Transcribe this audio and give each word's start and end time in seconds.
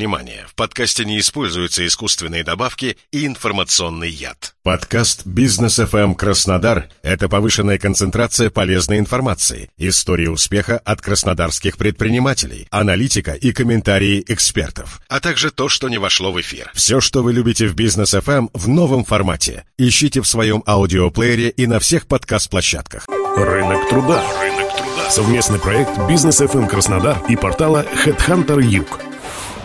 внимание, 0.00 0.46
в 0.48 0.54
подкасте 0.54 1.04
не 1.04 1.20
используются 1.20 1.86
искусственные 1.86 2.42
добавки 2.42 2.96
и 3.12 3.26
информационный 3.26 4.08
яд. 4.08 4.54
Подкаст 4.62 5.26
«Бизнес 5.26 5.78
FM 5.78 6.14
Краснодар»— 6.14 6.88
это 7.02 7.28
повышенная 7.28 7.76
концентрация 7.76 8.48
полезной 8.48 8.98
информации, 8.98 9.68
истории 9.76 10.28
успеха 10.28 10.78
от 10.78 11.02
краснодарских 11.02 11.76
предпринимателей, 11.76 12.66
аналитика 12.70 13.32
и 13.32 13.52
комментарии 13.52 14.24
экспертов, 14.26 15.02
а 15.08 15.20
также 15.20 15.50
то, 15.50 15.68
что 15.68 15.90
не 15.90 15.98
вошло 15.98 16.32
в 16.32 16.40
эфир. 16.40 16.70
Все, 16.72 17.02
что 17.02 17.22
вы 17.22 17.34
любите 17.34 17.66
в 17.66 17.74
«Бизнес 17.74 18.14
FM» 18.14 18.48
в 18.54 18.68
новом 18.68 19.04
формате. 19.04 19.64
Ищите 19.76 20.22
в 20.22 20.26
своем 20.26 20.62
аудиоплеере 20.66 21.50
и 21.50 21.66
на 21.66 21.78
всех 21.78 22.06
подкаст-площадках. 22.06 23.06
Рынок 23.36 23.86
труда. 23.90 24.24
Рынок 24.40 24.76
труда. 24.78 25.10
Совместный 25.10 25.58
проект 25.58 25.90
«Бизнес 26.08 26.40
FM 26.40 26.68
Краснодар» 26.68 27.22
и 27.28 27.36
портала 27.36 27.84
Headhunter 28.06 28.62
Юг. 28.62 29.09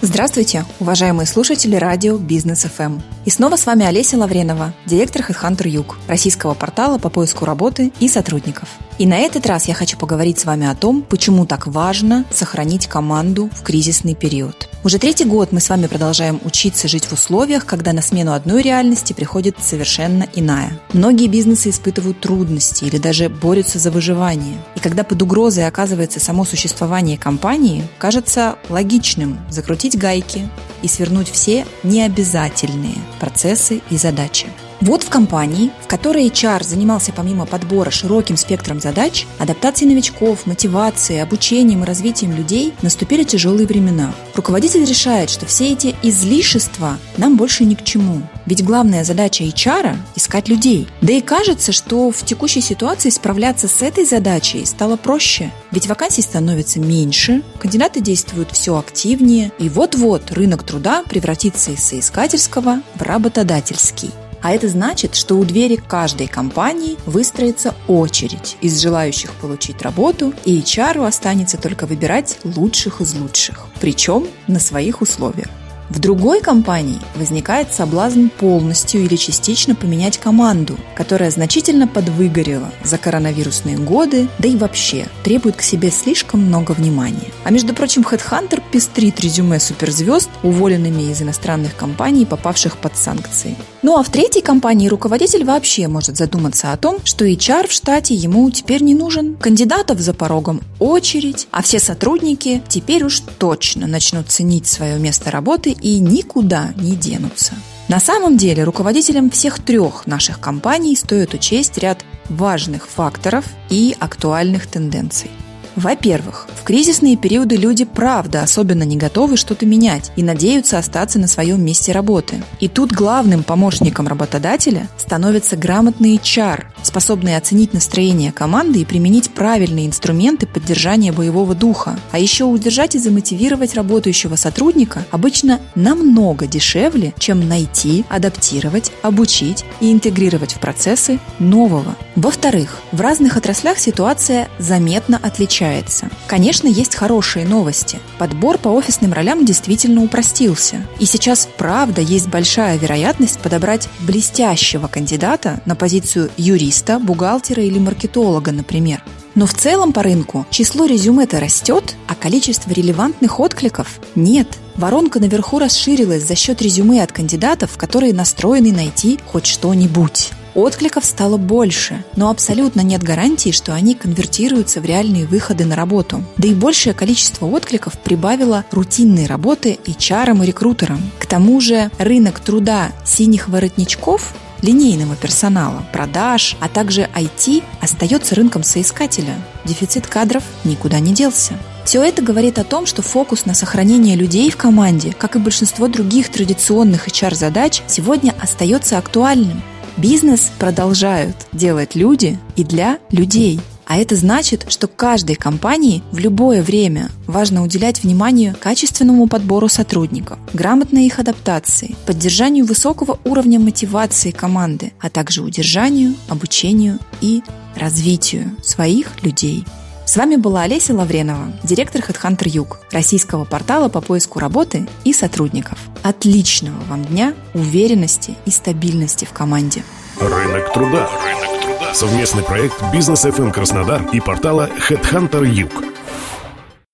Здравствуйте, 0.00 0.64
уважаемые 0.78 1.26
слушатели 1.26 1.74
радио 1.74 2.18
Бизнес 2.18 2.62
ФМ. 2.62 3.00
И 3.24 3.30
снова 3.30 3.56
с 3.56 3.66
вами 3.66 3.84
Олеся 3.84 4.16
Лавренова, 4.16 4.72
директор 4.86 5.22
HeadHunter 5.22 5.68
Юг, 5.68 5.98
российского 6.06 6.54
портала 6.54 6.98
по 6.98 7.10
поиску 7.10 7.44
работы 7.44 7.92
и 7.98 8.06
сотрудников. 8.06 8.68
И 8.98 9.06
на 9.06 9.18
этот 9.18 9.46
раз 9.46 9.68
я 9.68 9.74
хочу 9.74 9.96
поговорить 9.96 10.40
с 10.40 10.44
вами 10.44 10.66
о 10.66 10.74
том, 10.74 11.02
почему 11.02 11.46
так 11.46 11.68
важно 11.68 12.24
сохранить 12.32 12.88
команду 12.88 13.48
в 13.54 13.62
кризисный 13.62 14.16
период. 14.16 14.68
Уже 14.82 14.98
третий 14.98 15.24
год 15.24 15.52
мы 15.52 15.60
с 15.60 15.68
вами 15.68 15.86
продолжаем 15.86 16.40
учиться 16.44 16.88
жить 16.88 17.04
в 17.04 17.12
условиях, 17.12 17.64
когда 17.64 17.92
на 17.92 18.02
смену 18.02 18.32
одной 18.32 18.62
реальности 18.62 19.12
приходит 19.12 19.56
совершенно 19.60 20.26
иная. 20.34 20.80
Многие 20.92 21.28
бизнесы 21.28 21.70
испытывают 21.70 22.20
трудности 22.20 22.84
или 22.84 22.98
даже 22.98 23.28
борются 23.28 23.78
за 23.78 23.92
выживание. 23.92 24.56
И 24.74 24.80
когда 24.80 25.04
под 25.04 25.22
угрозой 25.22 25.68
оказывается 25.68 26.18
само 26.18 26.44
существование 26.44 27.18
компании, 27.18 27.86
кажется 27.98 28.56
логичным 28.68 29.38
закрутить 29.48 29.96
гайки 29.96 30.48
и 30.82 30.88
свернуть 30.88 31.30
все 31.30 31.66
необязательные 31.84 32.96
процессы 33.20 33.80
и 33.90 33.96
задачи. 33.96 34.46
Вот 34.80 35.02
в 35.02 35.08
компании, 35.08 35.70
в 35.82 35.88
которой 35.88 36.28
HR 36.28 36.62
занимался 36.62 37.12
помимо 37.12 37.46
подбора 37.46 37.90
широким 37.90 38.36
спектром 38.36 38.80
задач, 38.80 39.26
адаптацией 39.38 39.92
новичков, 39.92 40.46
мотивацией, 40.46 41.22
обучением 41.22 41.82
и 41.82 41.86
развитием 41.86 42.32
людей, 42.32 42.74
наступили 42.82 43.24
тяжелые 43.24 43.66
времена. 43.66 44.14
Руководитель 44.36 44.84
решает, 44.84 45.30
что 45.30 45.46
все 45.46 45.72
эти 45.72 45.96
излишества 46.02 46.98
нам 47.16 47.36
больше 47.36 47.64
ни 47.64 47.74
к 47.74 47.82
чему. 47.82 48.22
Ведь 48.46 48.64
главная 48.64 49.02
задача 49.02 49.42
HR– 49.42 49.96
искать 50.14 50.48
людей. 50.48 50.86
Да 51.00 51.12
и 51.12 51.20
кажется, 51.20 51.72
что 51.72 52.12
в 52.12 52.24
текущей 52.24 52.60
ситуации 52.60 53.10
справляться 53.10 53.66
с 53.66 53.82
этой 53.82 54.04
задачей 54.04 54.64
стало 54.64 54.96
проще. 54.96 55.50
Ведь 55.72 55.88
вакансий 55.88 56.22
становится 56.22 56.78
меньше, 56.78 57.42
кандидаты 57.58 58.00
действуют 58.00 58.52
все 58.52 58.78
активнее, 58.78 59.50
и 59.58 59.68
вот-вот 59.68 60.30
рынок 60.30 60.62
труда 60.62 61.02
превратится 61.02 61.72
из 61.72 61.84
соискательского 61.84 62.80
в 62.94 63.02
работодательский. 63.02 64.10
А 64.42 64.52
это 64.52 64.68
значит, 64.68 65.14
что 65.14 65.36
у 65.36 65.44
двери 65.44 65.76
каждой 65.76 66.28
компании 66.28 66.96
выстроится 67.06 67.74
очередь 67.86 68.56
из 68.60 68.80
желающих 68.80 69.32
получить 69.34 69.82
работу, 69.82 70.32
и 70.44 70.58
HR 70.58 71.06
останется 71.06 71.58
только 71.58 71.86
выбирать 71.86 72.38
лучших 72.44 73.00
из 73.00 73.14
лучших, 73.14 73.66
причем 73.80 74.26
на 74.46 74.60
своих 74.60 75.00
условиях. 75.00 75.48
В 75.90 76.00
другой 76.00 76.42
компании 76.42 77.00
возникает 77.16 77.72
соблазн 77.72 78.26
полностью 78.28 79.02
или 79.02 79.16
частично 79.16 79.74
поменять 79.74 80.18
команду, 80.18 80.76
которая 80.94 81.30
значительно 81.30 81.88
подвыгорела 81.88 82.70
за 82.84 82.98
коронавирусные 82.98 83.78
годы, 83.78 84.28
да 84.38 84.48
и 84.48 84.56
вообще 84.56 85.06
требует 85.24 85.56
к 85.56 85.62
себе 85.62 85.90
слишком 85.90 86.40
много 86.40 86.72
внимания. 86.72 87.32
А 87.44 87.50
между 87.50 87.72
прочим, 87.72 88.02
HeadHunter 88.02 88.62
пестрит 88.70 89.18
резюме 89.20 89.58
суперзвезд, 89.60 90.28
уволенными 90.42 91.10
из 91.10 91.22
иностранных 91.22 91.74
компаний, 91.74 92.26
попавших 92.26 92.76
под 92.76 92.94
санкции. 92.96 93.56
Ну 93.80 93.96
а 93.96 94.02
в 94.02 94.10
третьей 94.10 94.42
компании 94.42 94.88
руководитель 94.88 95.44
вообще 95.44 95.88
может 95.88 96.16
задуматься 96.16 96.72
о 96.72 96.76
том, 96.76 96.98
что 97.04 97.24
HR 97.24 97.68
в 97.68 97.72
штате 97.72 98.14
ему 98.14 98.50
теперь 98.50 98.82
не 98.82 98.94
нужен, 98.94 99.36
кандидатов 99.36 100.00
за 100.00 100.12
порогом 100.12 100.60
очередь, 100.78 101.46
а 101.50 101.62
все 101.62 101.78
сотрудники 101.78 102.62
теперь 102.68 103.04
уж 103.04 103.20
точно 103.38 103.86
начнут 103.86 104.28
ценить 104.30 104.66
свое 104.66 104.98
место 104.98 105.30
работы 105.30 105.76
и 105.80 105.98
никуда 105.98 106.72
не 106.76 106.96
денутся. 106.96 107.54
На 107.88 108.00
самом 108.00 108.36
деле 108.36 108.64
руководителям 108.64 109.30
всех 109.30 109.60
трех 109.60 110.06
наших 110.06 110.40
компаний 110.40 110.94
стоит 110.94 111.32
учесть 111.32 111.78
ряд 111.78 112.04
важных 112.28 112.86
факторов 112.86 113.44
и 113.70 113.96
актуальных 113.98 114.66
тенденций. 114.66 115.30
Во-первых, 115.78 116.48
в 116.60 116.64
кризисные 116.64 117.16
периоды 117.16 117.54
люди 117.54 117.84
правда 117.84 118.42
особенно 118.42 118.82
не 118.82 118.96
готовы 118.96 119.36
что-то 119.36 119.64
менять 119.64 120.10
и 120.16 120.24
надеются 120.24 120.76
остаться 120.76 121.20
на 121.20 121.28
своем 121.28 121.64
месте 121.64 121.92
работы. 121.92 122.42
И 122.58 122.66
тут 122.66 122.90
главным 122.90 123.44
помощником 123.44 124.08
работодателя 124.08 124.88
становится 124.96 125.56
грамотный 125.56 126.16
HR, 126.16 126.64
способный 126.82 127.36
оценить 127.36 127.74
настроение 127.74 128.32
команды 128.32 128.80
и 128.80 128.84
применить 128.84 129.30
правильные 129.30 129.86
инструменты 129.86 130.46
поддержания 130.46 131.12
боевого 131.12 131.54
духа. 131.54 131.98
А 132.12 132.18
еще 132.18 132.44
удержать 132.44 132.94
и 132.94 132.98
замотивировать 132.98 133.74
работающего 133.74 134.36
сотрудника 134.36 135.04
обычно 135.10 135.60
намного 135.74 136.46
дешевле, 136.46 137.14
чем 137.18 137.48
найти, 137.48 138.04
адаптировать, 138.08 138.92
обучить 139.02 139.64
и 139.80 139.92
интегрировать 139.92 140.54
в 140.54 140.60
процессы 140.60 141.18
нового. 141.38 141.96
Во-вторых, 142.16 142.80
в 142.92 143.00
разных 143.00 143.36
отраслях 143.36 143.78
ситуация 143.78 144.48
заметно 144.58 145.18
отличается. 145.22 146.08
Конечно, 146.26 146.66
есть 146.66 146.94
хорошие 146.94 147.46
новости. 147.46 147.98
Подбор 148.18 148.58
по 148.58 148.68
офисным 148.68 149.12
ролям 149.12 149.44
действительно 149.44 150.02
упростился. 150.02 150.86
И 150.98 151.04
сейчас, 151.04 151.48
правда, 151.56 152.00
есть 152.00 152.28
большая 152.28 152.76
вероятность 152.76 153.38
подобрать 153.38 153.88
блестящего 154.00 154.88
кандидата 154.88 155.60
на 155.64 155.76
позицию 155.76 156.30
юриста, 156.36 156.67
бухгалтера 156.98 157.62
или 157.62 157.78
маркетолога, 157.78 158.52
например. 158.52 159.02
Но 159.34 159.46
в 159.46 159.54
целом 159.54 159.92
по 159.92 160.02
рынку 160.02 160.46
число 160.50 160.86
резюме-то 160.86 161.38
растет, 161.38 161.94
а 162.08 162.14
количество 162.14 162.72
релевантных 162.72 163.38
откликов 163.38 164.00
нет. 164.14 164.48
Воронка 164.74 165.20
наверху 165.20 165.58
расширилась 165.58 166.26
за 166.26 166.34
счет 166.34 166.60
резюме 166.62 167.02
от 167.02 167.12
кандидатов, 167.12 167.76
которые 167.76 168.14
настроены 168.14 168.72
найти 168.72 169.18
хоть 169.26 169.46
что-нибудь. 169.46 170.32
Откликов 170.54 171.04
стало 171.04 171.36
больше, 171.36 172.04
но 172.16 172.30
абсолютно 172.30 172.80
нет 172.80 173.00
гарантии, 173.02 173.50
что 173.50 173.74
они 173.74 173.94
конвертируются 173.94 174.80
в 174.80 174.84
реальные 174.84 175.26
выходы 175.26 175.64
на 175.64 175.76
работу. 175.76 176.24
Да 176.36 176.48
и 176.48 176.54
большее 176.54 176.94
количество 176.94 177.46
откликов 177.46 177.96
прибавило 177.98 178.64
рутинной 178.72 179.26
работы 179.26 179.78
HR 179.84 180.42
и 180.42 180.46
рекрутерам. 180.46 181.00
К 181.20 181.26
тому 181.26 181.60
же 181.60 181.92
рынок 181.98 182.40
труда 182.40 182.90
синих 183.04 183.48
воротничков 183.48 184.34
линейного 184.62 185.16
персонала, 185.16 185.84
продаж, 185.92 186.56
а 186.60 186.68
также 186.68 187.08
IT 187.14 187.62
остается 187.80 188.34
рынком 188.34 188.62
соискателя. 188.62 189.34
Дефицит 189.64 190.06
кадров 190.06 190.42
никуда 190.64 191.00
не 191.00 191.12
делся. 191.12 191.54
Все 191.84 192.02
это 192.02 192.20
говорит 192.20 192.58
о 192.58 192.64
том, 192.64 192.84
что 192.84 193.00
фокус 193.00 193.46
на 193.46 193.54
сохранение 193.54 194.14
людей 194.14 194.50
в 194.50 194.56
команде, 194.56 195.14
как 195.16 195.36
и 195.36 195.38
большинство 195.38 195.88
других 195.88 196.30
традиционных 196.30 197.08
HR-задач, 197.08 197.82
сегодня 197.86 198.34
остается 198.40 198.98
актуальным. 198.98 199.62
Бизнес 199.96 200.52
продолжают 200.58 201.36
делать 201.52 201.94
люди 201.94 202.38
и 202.56 202.64
для 202.64 202.98
людей. 203.10 203.60
А 203.88 203.96
это 203.96 204.16
значит, 204.16 204.66
что 204.68 204.86
каждой 204.86 205.34
компании 205.34 206.02
в 206.12 206.18
любое 206.18 206.62
время 206.62 207.08
важно 207.26 207.64
уделять 207.64 208.02
внимание 208.02 208.54
качественному 208.54 209.26
подбору 209.28 209.68
сотрудников, 209.68 210.38
грамотной 210.52 211.06
их 211.06 211.18
адаптации, 211.18 211.96
поддержанию 212.04 212.66
высокого 212.66 213.18
уровня 213.24 213.58
мотивации 213.58 214.30
команды, 214.30 214.92
а 215.00 215.08
также 215.08 215.42
удержанию, 215.42 216.14
обучению 216.28 216.98
и 217.22 217.42
развитию 217.74 218.54
своих 218.62 219.22
людей. 219.22 219.64
С 220.04 220.18
вами 220.18 220.36
была 220.36 220.62
Олеся 220.62 220.94
Лавренова, 220.94 221.54
директор 221.64 222.02
HeadHunter 222.02 222.48
Юг, 222.48 222.80
российского 222.92 223.46
портала 223.46 223.88
по 223.88 224.02
поиску 224.02 224.38
работы 224.38 224.86
и 225.04 225.14
сотрудников. 225.14 225.78
Отличного 226.02 226.78
вам 226.90 227.06
дня, 227.06 227.32
уверенности 227.54 228.34
и 228.44 228.50
стабильности 228.50 229.24
в 229.24 229.32
команде. 229.32 229.82
Рынок 230.20 230.74
труда. 230.74 231.08
Рынок. 231.24 231.47
Совместный 231.92 232.42
проект 232.42 232.74
Бизнес 232.92 233.24
FM 233.24 233.50
Краснодар 233.52 234.02
и 234.12 234.20
портала 234.20 234.68
Headhunter 234.88 235.46
Юг. 235.46 235.72